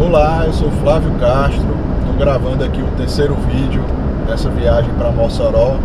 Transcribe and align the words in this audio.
Olá, 0.00 0.44
eu 0.46 0.52
sou 0.54 0.70
Flávio 0.82 1.12
Castro, 1.20 1.76
estou 1.98 2.14
gravando 2.18 2.64
aqui 2.64 2.80
o 2.80 2.86
terceiro 2.96 3.34
vídeo 3.34 3.84
dessa 4.26 4.48
viagem 4.48 4.90
para 4.94 5.10
Mossoró, 5.10 5.76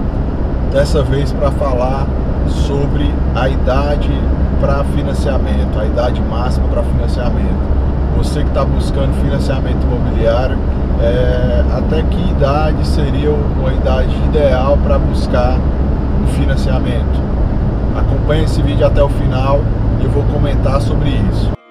dessa 0.71 1.03
vez 1.03 1.33
para 1.33 1.51
falar 1.51 2.07
sobre 2.47 3.13
a 3.36 3.49
idade 3.49 4.09
para 4.62 4.86
financiamento, 4.86 5.78
a 5.78 5.86
idade 5.86 6.21
máxima 6.21 6.65
para 6.70 6.81
financiamento. 6.83 7.59
Você 8.15 8.41
que 8.41 8.47
está 8.47 8.63
buscando 8.63 9.13
financiamento 9.21 9.83
imobiliário, 9.83 10.58
é, 11.02 11.66
até 11.78 12.02
que 12.04 12.32
idade 12.32 12.88
seria 12.88 13.32
uma 13.32 13.74
idade 13.74 14.16
ideal 14.28 14.78
para 14.82 14.97
buscar 14.97 15.58
um 16.23 16.27
financiamento? 16.27 17.22
Acompanhe 17.98 18.45
esse 18.45 18.62
vídeo 18.62 18.88
até 18.88 19.04
o 19.04 19.09
final 19.09 19.59
e 20.00 20.05
eu 20.05 20.09
vou 20.09 20.23
comentar 20.23 20.80
sobre 20.80 21.09
isso. 21.09 21.65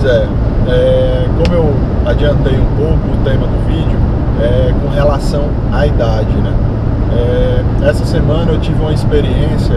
Pois 0.00 0.12
é, 0.12 0.28
é, 0.68 1.26
como 1.36 1.56
eu 1.56 1.74
adiantei 2.06 2.56
um 2.56 2.76
pouco 2.76 3.08
o 3.08 3.24
tema 3.24 3.48
do 3.48 3.66
vídeo, 3.66 3.98
é, 4.40 4.72
com 4.80 4.88
relação 4.94 5.46
à 5.72 5.88
idade, 5.88 6.30
né? 6.36 6.52
É, 7.12 7.88
essa 7.88 8.04
semana 8.04 8.52
eu 8.52 8.60
tive 8.60 8.80
uma 8.80 8.92
experiência 8.92 9.74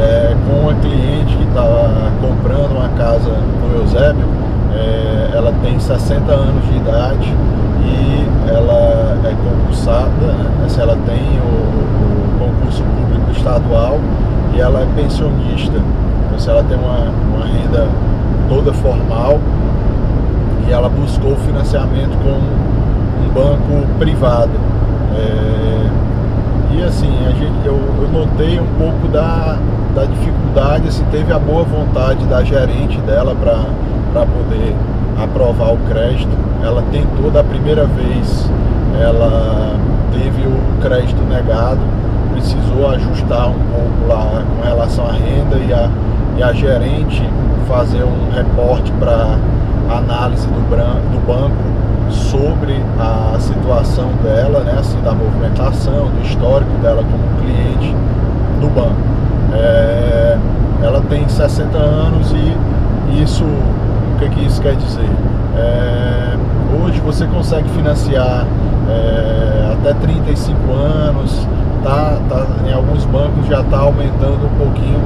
é, 0.00 0.36
com 0.46 0.60
uma 0.60 0.74
cliente 0.74 1.36
que 1.36 1.42
estava 1.48 1.90
comprando 2.20 2.70
uma 2.70 2.88
casa 2.90 3.30
no 3.30 3.80
Eusébio. 3.80 4.28
É, 4.76 5.36
ela 5.36 5.52
tem 5.60 5.80
60 5.80 6.32
anos 6.32 6.64
de 6.68 6.76
idade 6.76 7.34
e 7.82 8.48
ela 8.48 9.18
é 9.24 9.34
concursada, 9.42 10.34
né? 10.38 10.68
Ela 10.78 10.96
tem 11.04 11.40
o, 11.40 11.50
o, 11.50 12.38
concurso 12.38 12.84
público 12.84 13.30
estadual 13.32 13.98
e 14.54 14.60
ela 14.60 14.82
é 14.82 14.86
pensionista. 14.94 15.80
Então, 16.26 16.38
se 16.38 16.48
ela 16.48 16.62
tem 16.62 16.78
uma, 16.78 17.10
uma 17.34 17.46
renda 17.46 17.88
toda 18.48 18.72
formal 18.72 19.38
e 20.68 20.72
ela 20.72 20.88
buscou 20.88 21.36
financiamento 21.36 22.16
com 22.22 23.24
um 23.24 23.32
banco 23.32 23.86
privado. 23.98 24.52
É, 25.16 26.74
e 26.76 26.82
assim, 26.82 27.10
a 27.26 27.30
gente, 27.30 27.66
eu, 27.66 27.74
eu, 27.74 28.08
notei 28.12 28.58
um 28.58 28.66
pouco 28.78 29.08
da, 29.08 29.56
da 29.94 30.04
dificuldade, 30.04 30.88
assim, 30.88 31.04
teve 31.10 31.32
a 31.32 31.38
boa 31.38 31.62
vontade 31.62 32.24
da 32.26 32.42
gerente 32.42 32.98
dela 33.02 33.34
para 33.34 34.26
poder 34.26 34.74
aprovar 35.22 35.72
o 35.72 35.76
crédito. 35.88 36.32
Ela 36.62 36.82
tentou 36.90 37.30
da 37.30 37.44
primeira 37.44 37.84
vez, 37.86 38.50
ela 39.00 39.76
teve 40.12 40.42
o 40.46 40.82
crédito 40.82 41.22
negado, 41.22 41.80
precisou 42.32 42.88
ajustar 42.90 43.48
um 43.48 43.60
pouco 43.70 44.08
lá 44.08 44.42
com 44.56 44.66
relação 44.66 45.06
à 45.06 45.12
renda 45.12 45.56
e 45.56 45.72
a, 45.72 45.90
e 46.38 46.42
a 46.42 46.52
gerente 46.52 47.22
fazer 47.66 48.04
um 48.04 48.30
reporte 48.30 48.92
para 48.92 49.38
análise 49.90 50.46
do, 50.46 50.60
do 50.60 51.26
banco 51.26 51.74
sobre 52.10 52.74
a 52.98 53.38
situação 53.38 54.10
dela, 54.22 54.60
né, 54.60 54.76
assim, 54.78 55.00
da 55.02 55.12
movimentação, 55.12 56.08
do 56.08 56.22
histórico 56.22 56.70
dela 56.82 57.02
como 57.02 57.40
cliente 57.40 57.94
do 58.60 58.68
banco. 58.68 58.96
É, 59.52 60.38
ela 60.82 61.00
tem 61.08 61.28
60 61.28 61.76
anos 61.76 62.32
e 62.32 63.22
isso, 63.22 63.44
o 63.44 64.18
que, 64.18 64.28
que 64.28 64.46
isso 64.46 64.60
quer 64.60 64.76
dizer? 64.76 65.08
É, 65.56 66.36
hoje 66.82 67.00
você 67.00 67.26
consegue 67.26 67.68
financiar 67.70 68.46
é, 68.88 69.72
até 69.72 69.94
35 69.94 70.72
anos, 70.72 71.48
tá, 71.82 72.18
tá, 72.28 72.46
em 72.68 72.72
alguns 72.72 73.04
bancos 73.06 73.46
já 73.46 73.60
está 73.60 73.78
aumentando 73.78 74.46
um 74.46 74.58
pouquinho 74.58 75.00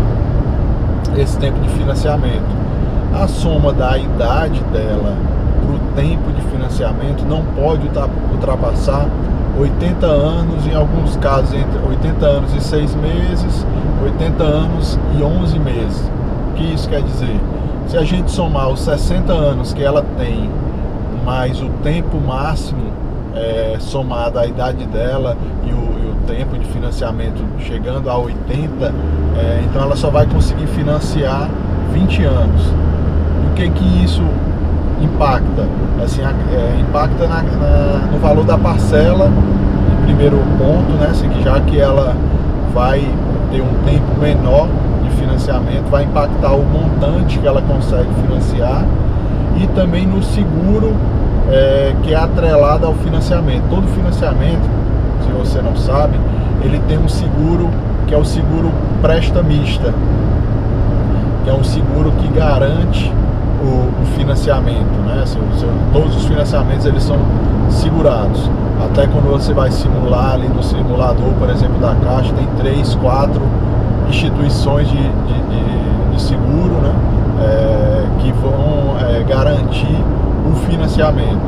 esse 1.17 1.39
tempo 1.39 1.59
de 1.61 1.69
financiamento. 1.71 2.47
A 3.15 3.27
soma 3.27 3.73
da 3.73 3.99
idade 3.99 4.61
dela 4.65 5.17
para 5.65 5.75
o 5.75 5.79
tempo 5.95 6.31
de 6.33 6.41
financiamento 6.43 7.25
não 7.25 7.43
pode 7.57 7.89
ultrapassar 8.33 9.09
80 9.59 10.07
anos, 10.07 10.67
em 10.67 10.75
alguns 10.75 11.17
casos 11.17 11.53
entre 11.53 11.79
80 11.89 12.27
anos 12.27 12.55
e 12.55 12.61
6 12.61 12.95
meses, 12.97 13.67
80 14.05 14.43
anos 14.45 14.99
e 15.19 15.23
11 15.23 15.59
meses. 15.59 16.11
O 16.51 16.55
que 16.55 16.75
isso 16.75 16.89
quer 16.89 17.03
dizer? 17.03 17.41
Se 17.89 17.97
a 17.97 18.05
gente 18.05 18.31
somar 18.31 18.69
os 18.69 18.81
60 18.81 19.33
anos 19.33 19.73
que 19.73 19.83
ela 19.83 20.05
tem, 20.17 20.49
mais 21.25 21.61
o 21.61 21.69
tempo 21.83 22.19
máximo 22.21 22.93
é, 23.35 23.77
somado 23.81 24.39
à 24.39 24.47
idade 24.47 24.85
dela 24.87 25.37
e 25.65 25.73
o, 25.73 25.88
tempo 26.29 26.59
de 26.59 26.67
financiamento 26.67 27.43
chegando 27.61 28.11
a 28.11 28.19
80, 28.19 28.95
é, 29.37 29.63
então 29.65 29.83
ela 29.83 29.97
só 29.97 30.11
vai 30.11 30.27
conseguir 30.27 30.67
financiar 30.67 31.49
20 31.93 32.23
anos. 32.25 32.63
O 33.51 33.55
que 33.55 33.69
que 33.71 34.05
isso 34.05 34.23
impacta? 35.01 35.67
Assim, 36.05 36.21
é, 36.23 36.81
impacta 36.81 37.27
na, 37.27 37.43
na, 37.43 38.09
no 38.13 38.19
valor 38.19 38.45
da 38.45 38.59
parcela, 38.59 39.31
em 39.93 40.05
primeiro 40.05 40.37
ponto, 40.59 40.93
né? 41.01 41.09
Assim, 41.11 41.29
já 41.43 41.59
que 41.61 41.81
ela 41.81 42.15
vai 42.75 43.01
ter 43.51 43.63
um 43.63 43.75
tempo 43.85 44.21
menor 44.21 44.69
de 45.03 45.11
financiamento, 45.17 45.89
vai 45.91 46.05
impactar 46.05 46.53
o 46.53 46.63
montante 46.63 47.39
que 47.39 47.47
ela 47.47 47.63
consegue 47.63 48.09
financiar 48.23 48.85
e 49.57 49.67
também 49.69 50.07
no 50.07 50.23
seguro 50.23 50.95
é, 51.51 51.95
que 52.03 52.13
é 52.13 52.17
atrelado 52.17 52.87
ao 52.87 52.95
financiamento. 52.95 53.65
Todo 53.71 53.87
financiamento, 53.89 54.78
se 55.25 55.33
você 55.33 55.63
não 55.63 55.77
sabe, 55.77 56.19
ele 56.63 56.81
tem 56.89 56.99
um 56.99 57.09
seguro 57.09 57.71
que 58.07 58.15
é 58.15 58.17
o 58.17 58.25
seguro 58.25 58.73
prestamista, 59.03 59.93
que 61.45 61.51
é 61.51 61.53
um 61.53 61.63
seguro 61.63 62.11
que 62.13 62.29
garante 62.29 63.13
o, 63.63 64.03
o 64.03 64.07
financiamento, 64.17 64.99
né? 65.07 65.21
Assim, 65.23 65.39
seu, 65.59 65.69
todos 65.93 66.17
os 66.17 66.25
financiamentos 66.25 66.87
eles 66.87 67.03
são 67.03 67.17
segurados. 67.71 68.51
Até 68.85 69.07
quando 69.07 69.31
você 69.31 69.53
vai 69.53 69.71
simular 69.71 70.35
ali 70.35 70.49
no 70.49 70.63
simulador, 70.63 71.33
por 71.39 71.51
exemplo, 71.51 71.79
da 71.79 71.95
Caixa, 71.97 72.33
tem 72.33 72.47
três, 72.59 72.95
quatro 72.95 73.43
instituições 74.09 74.89
de, 74.89 74.97
de, 74.97 75.03
de, 75.03 76.15
de 76.15 76.23
seguro, 76.23 76.75
né? 76.83 76.95
É, 77.41 78.07
que 78.21 78.33
vão 78.33 78.97
é, 79.01 79.23
garantir 79.23 80.05
o 80.51 80.57
financiamento 80.67 81.47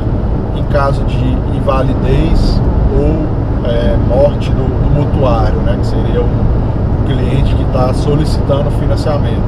em 0.55 0.63
caso 0.65 1.03
de 1.05 1.25
invalidez 1.57 2.61
ou 2.93 3.40
é, 3.65 3.97
morte 4.07 4.49
do, 4.51 4.63
do, 4.63 4.89
mutuário, 4.89 5.59
né? 5.61 5.77
Que 5.79 5.87
seria 5.87 6.21
o, 6.21 6.25
o 6.25 7.05
cliente 7.05 7.53
que 7.55 7.63
está 7.63 7.93
solicitando 7.93 8.71
financiamento. 8.71 9.43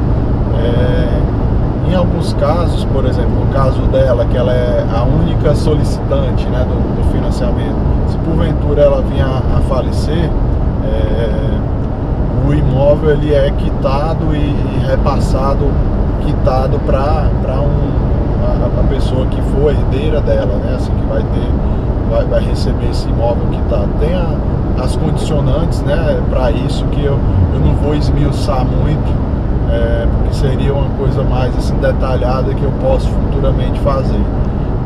É, 0.59 1.33
em 1.91 1.95
alguns 1.95 2.33
casos, 2.33 2.85
por 2.85 3.05
exemplo, 3.05 3.45
no 3.45 3.53
caso 3.53 3.81
dela, 3.83 4.25
que 4.25 4.37
ela 4.37 4.51
é 4.51 4.85
a 4.95 5.03
única 5.03 5.53
solicitante 5.53 6.45
né, 6.47 6.65
do, 6.67 6.95
do 6.95 7.11
financiamento, 7.11 7.75
se 8.09 8.17
porventura 8.17 8.81
ela 8.81 9.01
vinha 9.01 9.25
a 9.25 9.61
falecer, 9.69 10.29
é, 10.85 11.53
o 12.47 12.53
imóvel 12.53 13.11
ele 13.11 13.33
é 13.33 13.51
quitado 13.51 14.35
e, 14.35 14.39
e 14.39 14.85
repassado, 14.87 15.69
quitado 16.25 16.79
para 16.79 17.29
um, 17.61 18.02
a, 18.45 18.81
a, 18.81 18.83
pessoa 18.83 19.25
que 19.27 19.41
for 19.41 19.71
herdeira 19.71 20.21
dela, 20.21 20.55
né, 20.57 20.75
assim, 20.75 20.91
que 20.91 21.05
vai 21.05 21.21
ter, 21.21 22.09
vai, 22.09 22.25
vai 22.25 22.49
receber 22.49 22.89
esse 22.89 23.07
imóvel 23.07 23.47
quitado. 23.51 23.89
Tem 23.99 24.13
a, 24.13 24.83
as 24.83 24.95
condicionantes 24.95 25.81
né, 25.81 26.21
para 26.29 26.51
isso 26.51 26.85
que 26.87 27.03
eu, 27.03 27.19
eu 27.53 27.59
não 27.59 27.75
vou 27.75 27.95
esmiuçar 27.95 28.65
muito 28.65 29.33
é, 29.73 30.07
porque 30.07 30.33
seria 30.35 30.73
uma 30.73 30.89
coisa 30.97 31.23
mais 31.23 31.55
assim 31.57 31.75
detalhada 31.77 32.53
que 32.53 32.63
eu 32.63 32.71
posso 32.81 33.07
futuramente 33.09 33.79
fazer 33.79 34.21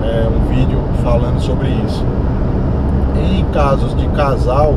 é, 0.03 0.27
um 0.27 0.47
vídeo 0.47 0.79
falando 1.03 1.39
sobre 1.41 1.67
isso. 1.85 2.05
Em 3.17 3.43
casos 3.51 3.95
de 3.95 4.07
casal, 4.09 4.75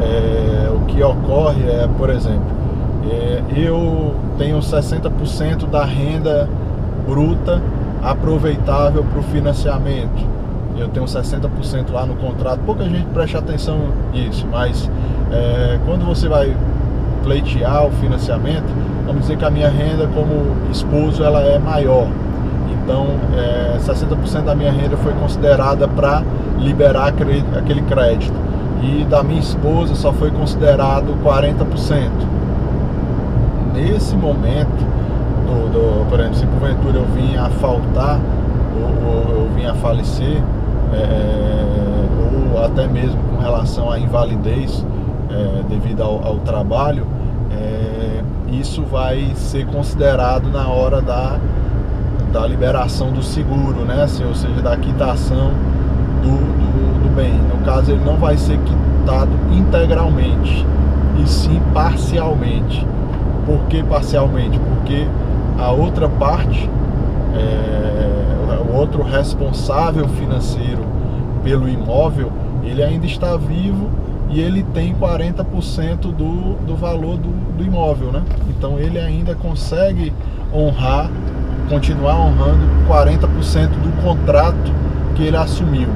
é, 0.00 0.68
o 0.70 0.80
que 0.86 1.02
ocorre 1.02 1.62
é, 1.62 1.88
por 1.96 2.10
exemplo, 2.10 2.46
é, 3.10 3.42
eu 3.56 4.14
tenho 4.36 4.58
60% 4.58 5.68
da 5.70 5.84
renda 5.84 6.48
bruta 7.06 7.62
aproveitável 8.02 9.04
para 9.04 9.18
o 9.18 9.22
financiamento. 9.24 10.26
Eu 10.76 10.88
tenho 10.88 11.06
60% 11.06 11.92
lá 11.92 12.06
no 12.06 12.14
contrato. 12.14 12.60
Pouca 12.64 12.84
gente 12.84 13.06
presta 13.06 13.38
atenção 13.38 13.78
nisso, 14.12 14.46
mas 14.50 14.88
é, 15.32 15.78
quando 15.84 16.04
você 16.04 16.28
vai 16.28 16.56
pleitear 17.22 17.86
o 17.86 17.90
financiamento, 17.92 18.66
vamos 19.04 19.22
dizer 19.22 19.36
que 19.36 19.44
a 19.44 19.50
minha 19.50 19.68
renda 19.68 20.08
como 20.14 20.56
esposo 20.70 21.22
ela 21.24 21.40
é 21.40 21.58
maior. 21.58 22.06
Então, 22.70 23.06
é, 23.36 23.76
60% 23.78 24.44
da 24.44 24.54
minha 24.54 24.72
renda 24.72 24.96
foi 24.96 25.12
considerada 25.12 25.86
para 25.88 26.22
liberar 26.58 27.08
aquele 27.08 27.82
crédito. 27.82 28.34
E 28.82 29.04
da 29.04 29.22
minha 29.22 29.40
esposa 29.40 29.94
só 29.94 30.12
foi 30.12 30.30
considerado 30.30 31.14
40%. 31.24 32.10
Nesse 33.74 34.16
momento, 34.16 34.86
do, 35.48 35.72
do, 35.72 36.08
por 36.08 36.20
exemplo, 36.20 36.36
se 36.36 36.46
porventura 36.46 36.98
eu 36.98 37.06
vim 37.06 37.36
a 37.36 37.48
faltar 37.48 38.20
ou, 38.76 39.32
ou 39.32 39.42
eu 39.42 39.48
vim 39.54 39.64
a 39.64 39.74
falecer, 39.74 40.42
é, 40.92 42.52
ou 42.52 42.64
até 42.64 42.86
mesmo 42.86 43.20
com 43.30 43.40
relação 43.40 43.90
à 43.90 43.98
invalidez 43.98 44.84
é, 45.30 45.62
devido 45.68 46.02
ao, 46.02 46.24
ao 46.24 46.36
trabalho, 46.38 47.06
é, 47.50 48.22
isso 48.50 48.82
vai 48.82 49.32
ser 49.34 49.66
considerado 49.66 50.48
na 50.50 50.68
hora 50.68 51.00
da, 51.00 51.38
da 52.32 52.46
liberação 52.46 53.10
do 53.10 53.22
seguro, 53.22 53.84
né? 53.84 54.02
Assim, 54.02 54.24
ou 54.24 54.34
seja, 54.34 54.60
da 54.60 54.76
quitação 54.76 55.52
do, 56.22 56.30
do, 56.30 57.02
do 57.02 57.14
bem. 57.14 57.32
No 57.32 57.64
caso, 57.64 57.90
ele 57.90 58.04
não 58.04 58.16
vai 58.16 58.36
ser 58.36 58.58
quitado 58.58 59.30
integralmente, 59.50 60.66
e 61.22 61.28
sim 61.28 61.60
parcialmente. 61.72 62.86
Por 63.46 63.60
que 63.68 63.82
parcialmente? 63.82 64.58
Porque 64.58 65.06
a 65.58 65.72
outra 65.72 66.08
parte, 66.08 66.70
é, 67.34 68.70
o 68.70 68.76
outro 68.76 69.02
responsável 69.02 70.08
financeiro 70.08 70.82
pelo 71.42 71.68
imóvel, 71.68 72.30
ele 72.62 72.82
ainda 72.82 73.06
está 73.06 73.36
vivo 73.36 73.88
e 74.30 74.40
ele 74.40 74.62
tem 74.74 74.94
40% 74.94 76.12
do, 76.12 76.54
do 76.64 76.76
valor 76.76 77.16
do, 77.16 77.56
do 77.56 77.64
imóvel, 77.64 78.12
né? 78.12 78.22
Então 78.50 78.78
ele 78.78 78.98
ainda 78.98 79.34
consegue 79.34 80.12
honrar, 80.54 81.10
continuar 81.68 82.16
honrando 82.16 82.64
40% 82.88 83.68
do 83.68 84.02
contrato 84.02 84.72
que 85.16 85.22
ele 85.24 85.36
assumiu. 85.36 85.88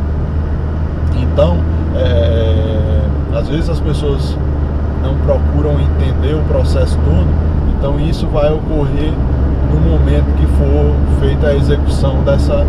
Então, 1.23 1.59
é, 1.95 3.39
às 3.39 3.49
vezes 3.49 3.69
as 3.69 3.81
pessoas 3.81 4.37
não 5.03 5.17
procuram 5.19 5.79
entender 5.81 6.35
o 6.35 6.43
processo 6.45 6.97
todo, 7.05 7.29
então 7.77 8.01
isso 8.01 8.27
vai 8.29 8.53
ocorrer 8.53 9.13
no 9.73 9.81
momento 9.81 10.27
que 10.37 10.47
for 10.47 10.95
feita 11.21 11.49
a 11.49 11.55
execução 11.55 12.23
dessa, 12.23 12.67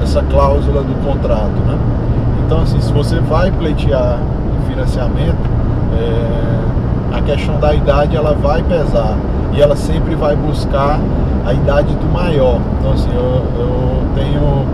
dessa 0.00 0.22
cláusula 0.22 0.82
do 0.82 0.94
contrato. 1.04 1.58
Né? 1.66 1.78
Então, 2.44 2.62
assim, 2.62 2.80
se 2.80 2.92
você 2.92 3.20
vai 3.20 3.50
pleitear 3.50 4.18
financiamento, 4.66 5.36
é, 5.94 7.16
a 7.16 7.22
questão 7.22 7.58
da 7.58 7.74
idade 7.74 8.16
ela 8.16 8.34
vai 8.34 8.62
pesar 8.62 9.16
e 9.54 9.60
ela 9.60 9.76
sempre 9.76 10.14
vai 10.14 10.36
buscar 10.36 10.98
a 11.44 11.52
idade 11.52 11.94
do 11.94 12.12
maior. 12.12 12.60
Então, 12.78 12.92
assim, 12.92 13.10
eu, 13.14 13.42
eu 13.58 14.02
tenho 14.14 14.66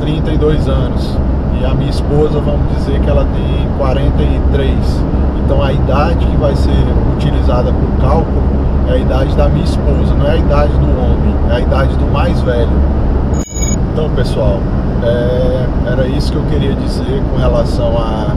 32 0.00 0.68
anos 0.68 1.18
e 1.60 1.64
a 1.64 1.74
minha 1.74 1.90
esposa, 1.90 2.38
vamos 2.40 2.68
dizer 2.76 3.00
que 3.00 3.08
ela 3.08 3.24
tem 3.24 3.68
43. 3.78 5.04
Então 5.44 5.62
a 5.62 5.72
idade 5.72 6.26
que 6.26 6.36
vai 6.36 6.54
ser 6.56 6.84
utilizada 7.16 7.72
para 7.72 7.84
o 7.84 8.00
cálculo 8.00 8.42
é 8.88 8.92
a 8.92 8.96
idade 8.96 9.36
da 9.36 9.48
minha 9.48 9.64
esposa, 9.64 10.14
não 10.14 10.26
é 10.26 10.32
a 10.32 10.36
idade 10.36 10.72
do 10.74 10.86
homem, 10.86 11.34
é 11.50 11.56
a 11.56 11.60
idade 11.60 11.96
do 11.96 12.06
mais 12.12 12.40
velho. 12.42 12.70
Então 13.92 14.10
pessoal, 14.10 14.60
é, 15.02 15.66
era 15.90 16.06
isso 16.08 16.32
que 16.32 16.38
eu 16.38 16.44
queria 16.44 16.74
dizer 16.74 17.22
com 17.30 17.38
relação 17.38 17.96
à, 17.96 18.34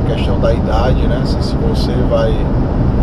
à 0.00 0.14
questão 0.14 0.38
da 0.40 0.52
idade, 0.52 1.06
né? 1.06 1.22
Se, 1.24 1.42
se 1.42 1.56
você 1.56 1.92
vai 2.08 2.34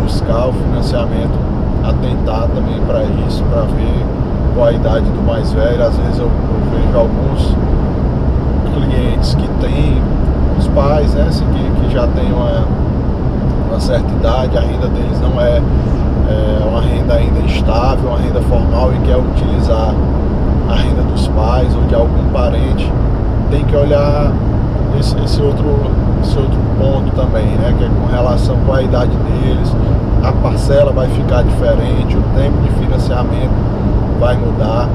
buscar 0.02 0.48
o 0.48 0.52
financiamento, 0.52 1.38
atentar 1.84 2.48
também 2.48 2.80
para 2.86 3.04
isso, 3.26 3.42
para 3.44 3.62
ver 3.62 4.06
qual 4.54 4.68
a 4.68 4.72
idade 4.72 5.04
do 5.10 5.26
mais 5.26 5.52
velho. 5.52 5.82
Às 5.84 5.96
vezes 5.96 6.18
eu, 6.18 6.26
eu 6.26 6.80
vejo 6.80 6.98
alguns 6.98 7.56
clientes 8.74 9.34
que 9.34 9.48
têm 9.60 10.02
os 10.58 10.66
pais, 10.68 11.14
né, 11.14 11.26
assim, 11.28 11.44
que, 11.46 11.86
que 11.86 11.92
já 11.94 12.06
têm 12.08 12.32
uma, 12.32 12.64
uma 13.68 13.80
certa 13.80 14.10
idade, 14.12 14.56
a 14.58 14.60
renda 14.60 14.88
deles 14.88 15.20
não 15.20 15.40
é, 15.40 15.62
é 16.28 16.64
uma 16.64 16.80
renda 16.80 17.14
ainda 17.14 17.40
estável, 17.40 18.10
uma 18.10 18.18
renda 18.18 18.40
formal 18.42 18.92
e 18.92 18.98
quer 19.06 19.16
utilizar 19.16 19.94
a 20.68 20.74
renda 20.74 21.02
dos 21.02 21.26
pais 21.28 21.74
ou 21.74 21.82
de 21.82 21.94
algum 21.94 22.28
parente, 22.32 22.92
tem 23.50 23.64
que 23.64 23.74
olhar 23.74 24.30
esse, 24.98 25.18
esse, 25.24 25.40
outro, 25.40 25.80
esse 26.22 26.38
outro 26.38 26.58
ponto 26.78 27.10
também, 27.16 27.46
né? 27.46 27.74
Que 27.78 27.84
é 27.84 27.88
com 27.88 28.06
relação 28.06 28.56
com 28.66 28.72
a 28.72 28.82
idade 28.82 29.10
deles, 29.10 29.74
a 30.22 30.32
parcela 30.32 30.92
vai 30.92 31.08
ficar 31.08 31.42
diferente, 31.42 32.16
o 32.16 32.22
tempo 32.36 32.60
de 32.62 32.70
financiamento 32.80 33.50
vai 34.20 34.36
mudar, 34.36 34.88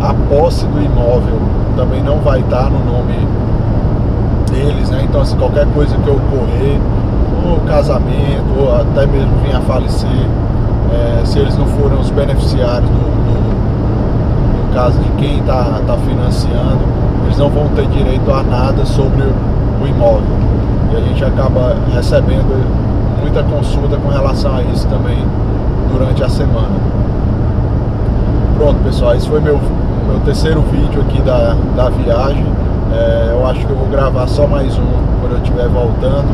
a 0.00 0.14
posse 0.28 0.66
do 0.66 0.82
imóvel 0.82 1.38
também 1.76 2.02
não 2.02 2.16
vai 2.18 2.40
estar 2.40 2.68
no 2.70 2.78
nome 2.84 3.14
deles, 4.50 4.90
né? 4.90 5.02
Então 5.04 5.20
assim, 5.20 5.36
qualquer 5.36 5.66
coisa 5.72 5.96
que 5.96 6.10
ocorrer, 6.10 6.80
ou 7.44 7.58
casamento, 7.66 8.58
ou 8.58 8.74
até 8.74 9.06
mesmo 9.06 9.32
vir 9.44 9.54
a 9.54 9.60
falecer, 9.60 10.08
é, 10.92 11.24
se 11.24 11.38
eles 11.38 11.56
não 11.56 11.66
forem 11.66 11.98
os 11.98 12.10
beneficiários 12.10 12.88
do, 12.88 13.22
caso 14.74 14.98
de 15.00 15.10
quem 15.18 15.38
está 15.38 15.80
tá 15.86 15.96
financiando, 15.98 16.80
eles 17.24 17.36
não 17.36 17.50
vão 17.50 17.68
ter 17.68 17.86
direito 17.88 18.30
a 18.32 18.42
nada 18.42 18.86
sobre 18.86 19.22
o 19.22 19.86
imóvel. 19.86 20.22
E 20.92 20.96
a 20.96 21.00
gente 21.00 21.22
acaba 21.24 21.76
recebendo 21.94 22.64
muita 23.20 23.42
consulta 23.42 23.96
com 23.96 24.08
relação 24.08 24.56
a 24.56 24.62
isso 24.62 24.86
também 24.88 25.18
durante 25.92 26.24
a 26.24 26.28
semana. 26.28 26.80
Pronto 28.56 28.82
pessoal, 28.82 29.14
esse 29.14 29.28
foi 29.28 29.40
meu 29.40 29.60
meu 30.12 30.20
terceiro 30.20 30.60
vídeo 30.62 31.00
aqui 31.00 31.20
da, 31.22 31.56
da 31.76 31.88
viagem. 31.88 32.44
É, 32.92 33.30
eu 33.32 33.46
acho 33.46 33.64
que 33.64 33.72
eu 33.72 33.76
vou 33.76 33.88
gravar 33.88 34.26
só 34.26 34.46
mais 34.46 34.76
um 34.76 34.86
quando 35.20 35.32
eu 35.32 35.38
estiver 35.38 35.68
voltando. 35.68 36.26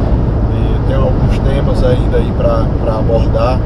E 0.53 0.89
tem 0.89 0.97
alguns 0.97 1.39
temas 1.39 1.85
ainda 1.85 2.17
aí 2.17 2.33
para 2.37 2.99
abordar, 2.99 3.61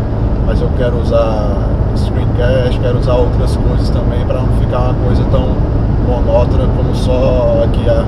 mas 0.46 0.60
eu 0.60 0.68
quero 0.76 1.00
usar 1.00 1.68
screencast, 1.96 2.78
quero 2.80 2.98
usar 2.98 3.14
outras 3.14 3.56
coisas 3.56 3.90
também 3.90 4.24
para 4.26 4.40
não 4.40 4.52
ficar 4.58 4.78
uma 4.78 4.94
coisa 5.04 5.24
tão 5.30 5.56
monótona 6.06 6.68
como 6.76 6.94
só 6.94 7.62
aqui 7.64 7.88
a, 7.88 8.04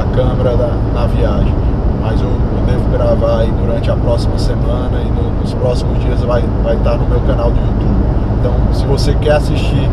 a 0.00 0.04
câmera 0.14 0.56
da, 0.56 0.70
na 0.94 1.06
viagem. 1.06 1.54
Mas 2.00 2.20
eu, 2.20 2.28
eu, 2.28 2.66
devo 2.66 2.88
gravar 2.90 3.40
aí 3.40 3.52
durante 3.52 3.90
a 3.90 3.96
próxima 3.96 4.38
semana 4.38 5.00
e 5.00 5.08
no, 5.10 5.30
nos 5.40 5.54
próximos 5.54 6.00
dias 6.00 6.20
vai, 6.22 6.42
vai 6.64 6.76
estar 6.76 6.96
no 6.96 7.06
meu 7.08 7.20
canal 7.20 7.50
do 7.50 7.60
YouTube. 7.60 8.02
Então, 8.40 8.54
se 8.72 8.84
você 8.84 9.14
quer 9.14 9.36
assistir 9.36 9.88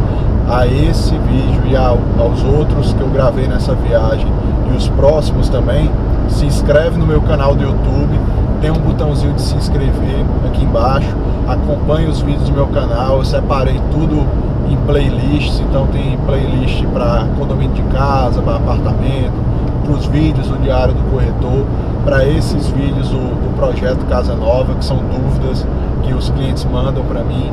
a 0.50 0.66
esse 0.66 1.16
vídeo 1.16 1.62
e 1.68 1.76
ao, 1.76 2.00
aos 2.18 2.44
outros 2.44 2.94
que 2.94 3.02
eu 3.02 3.10
gravei 3.10 3.48
nessa 3.48 3.76
viagem 3.76 4.28
e 4.72 4.76
os 4.76 4.90
próximos 4.90 5.50
também, 5.50 5.90
se 6.28 6.46
inscreve 6.46 6.98
no 6.98 7.06
meu 7.06 7.22
canal 7.22 7.54
do 7.56 7.64
YouTube, 7.64 8.20
tem 8.60 8.72
um 8.72 8.80
botãozinho 8.80 9.34
de 9.34 9.42
se 9.42 9.56
inscrever 9.56 10.26
aqui 10.48 10.64
embaixo, 10.64 11.16
acompanhe 11.54 12.08
os 12.08 12.22
vídeos 12.22 12.50
do 12.50 12.54
meu 12.54 12.68
canal, 12.68 13.18
eu 13.18 13.26
separei 13.26 13.80
tudo 13.92 14.26
em 14.70 14.78
playlists, 14.86 15.60
então 15.60 15.88
tem 15.88 16.18
playlist 16.26 16.86
para 16.94 17.26
condomínio 17.38 17.74
de 17.74 17.82
casa, 17.84 18.42
para 18.42 18.58
apartamento, 18.58 19.34
para 19.84 19.94
os 19.94 20.06
vídeos 20.06 20.48
do 20.48 20.58
Diário 20.62 20.94
do 20.94 21.12
Corretor, 21.12 21.66
para 22.06 22.26
esses 22.26 22.68
vídeos 22.68 23.10
do, 23.10 23.18
do 23.18 23.56
projeto 23.56 24.06
Casa 24.08 24.36
Nova, 24.36 24.76
que 24.76 24.86
são 24.86 24.98
dúvidas 24.98 25.66
que 26.04 26.14
os 26.14 26.30
clientes 26.30 26.64
mandam 26.66 27.04
para 27.04 27.24
mim 27.24 27.52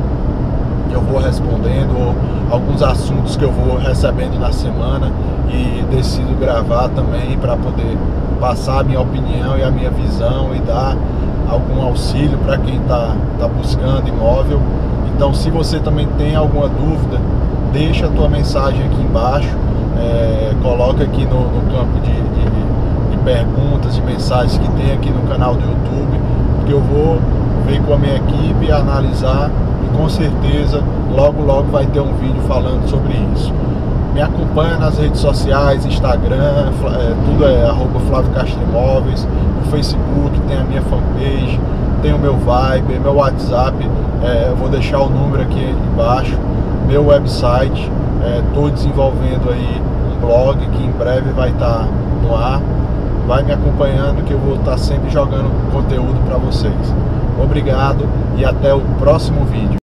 eu 0.97 1.01
vou 1.01 1.19
respondendo, 1.19 2.15
alguns 2.51 2.81
assuntos 2.81 3.35
que 3.35 3.43
eu 3.43 3.51
vou 3.51 3.77
recebendo 3.77 4.39
na 4.39 4.51
semana 4.51 5.11
e 5.49 5.83
decido 5.93 6.33
gravar 6.39 6.89
também 6.89 7.37
para 7.37 7.55
poder 7.55 7.97
passar 8.39 8.79
a 8.79 8.83
minha 8.83 8.99
opinião 8.99 9.57
e 9.57 9.63
a 9.63 9.69
minha 9.69 9.89
visão 9.89 10.55
e 10.55 10.59
dar 10.59 10.95
algum 11.49 11.81
auxílio 11.83 12.37
para 12.39 12.57
quem 12.57 12.77
está 12.77 13.15
tá 13.39 13.47
buscando 13.47 14.07
imóvel. 14.07 14.59
Então, 15.15 15.33
se 15.33 15.49
você 15.49 15.79
também 15.79 16.07
tem 16.17 16.35
alguma 16.35 16.67
dúvida, 16.67 17.19
deixa 17.71 18.05
a 18.05 18.09
tua 18.09 18.29
mensagem 18.29 18.83
aqui 18.85 19.01
embaixo, 19.01 19.55
é, 19.97 20.53
coloca 20.61 21.03
aqui 21.03 21.25
no, 21.25 21.41
no 21.41 21.61
campo 21.71 21.99
de, 22.01 22.11
de, 22.11 23.11
de 23.11 23.17
perguntas, 23.23 23.95
de 23.95 24.01
mensagens 24.01 24.57
que 24.57 24.69
tem 24.71 24.93
aqui 24.93 25.09
no 25.09 25.21
canal 25.27 25.55
do 25.55 25.61
YouTube, 25.61 26.19
porque 26.55 26.73
eu 26.73 26.81
vou 26.81 27.19
ver 27.65 27.81
com 27.81 27.93
a 27.93 27.97
minha 27.97 28.15
equipe, 28.15 28.71
analisar 28.71 29.49
e 29.83 29.97
com 29.97 30.07
certeza 30.07 30.83
logo 31.15 31.41
logo 31.41 31.71
vai 31.71 31.85
ter 31.87 31.99
um 31.99 32.13
vídeo 32.13 32.41
falando 32.47 32.87
sobre 32.87 33.13
isso. 33.33 33.51
Me 34.17 34.23
acompanha 34.23 34.77
nas 34.77 34.97
redes 34.97 35.21
sociais, 35.21 35.85
Instagram, 35.85 36.41
é, 36.41 37.13
tudo 37.23 37.45
é 37.45 37.67
arroba 37.67 37.99
Flávio 37.99 38.31
Castro 38.31 38.59
Imóveis, 38.63 39.27
no 39.57 39.69
Facebook 39.69 40.39
tem 40.47 40.57
a 40.57 40.63
minha 40.63 40.81
fanpage, 40.81 41.59
tem 42.01 42.13
o 42.13 42.17
meu 42.17 42.35
Viber, 42.35 42.99
meu 42.99 43.13
WhatsApp, 43.13 43.77
é, 44.23 44.47
eu 44.49 44.55
vou 44.55 44.69
deixar 44.69 45.01
o 45.01 45.09
número 45.11 45.43
aqui 45.43 45.63
embaixo, 45.93 46.35
meu 46.87 47.05
website, 47.05 47.91
estou 48.47 48.69
é, 48.69 48.71
desenvolvendo 48.71 49.51
aí 49.51 49.79
um 50.11 50.19
blog 50.19 50.65
que 50.65 50.83
em 50.83 50.91
breve 50.93 51.29
vai 51.33 51.51
estar 51.51 51.81
tá 51.81 51.87
no 52.23 52.35
ar. 52.35 52.59
Vai 53.27 53.43
me 53.43 53.51
acompanhando 53.51 54.25
que 54.25 54.33
eu 54.33 54.39
vou 54.39 54.55
estar 54.55 54.71
tá 54.71 54.77
sempre 54.79 55.11
jogando 55.11 55.71
conteúdo 55.71 56.19
para 56.25 56.37
vocês. 56.37 56.73
Obrigado 57.39 58.09
e 58.35 58.43
até 58.43 58.73
o 58.73 58.81
próximo 58.97 59.45
vídeo. 59.45 59.77